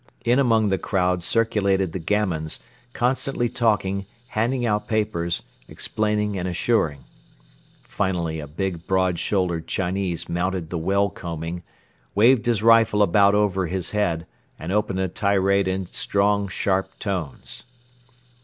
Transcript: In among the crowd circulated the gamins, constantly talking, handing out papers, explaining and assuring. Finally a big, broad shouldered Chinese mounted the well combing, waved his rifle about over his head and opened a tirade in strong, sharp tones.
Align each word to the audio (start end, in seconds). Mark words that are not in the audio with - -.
In 0.25 0.39
among 0.39 0.69
the 0.69 0.79
crowd 0.79 1.21
circulated 1.21 1.91
the 1.91 1.99
gamins, 1.99 2.59
constantly 2.91 3.47
talking, 3.47 4.07
handing 4.29 4.65
out 4.65 4.87
papers, 4.87 5.43
explaining 5.67 6.39
and 6.39 6.47
assuring. 6.47 7.05
Finally 7.83 8.39
a 8.39 8.47
big, 8.47 8.87
broad 8.87 9.19
shouldered 9.19 9.67
Chinese 9.67 10.27
mounted 10.27 10.71
the 10.71 10.77
well 10.79 11.11
combing, 11.11 11.61
waved 12.15 12.47
his 12.47 12.63
rifle 12.63 13.03
about 13.03 13.35
over 13.35 13.67
his 13.67 13.91
head 13.91 14.25
and 14.57 14.71
opened 14.71 14.99
a 14.99 15.07
tirade 15.07 15.67
in 15.67 15.85
strong, 15.85 16.47
sharp 16.47 16.97
tones. 16.97 17.65